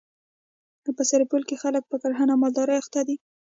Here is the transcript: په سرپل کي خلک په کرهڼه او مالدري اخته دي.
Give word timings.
په 0.97 1.03
سرپل 1.09 1.41
کي 1.49 1.55
خلک 1.63 1.83
په 1.87 1.97
کرهڼه 2.01 2.33
او 2.35 2.41
مالدري 2.41 2.75
اخته 2.81 3.01
دي. 3.07 3.15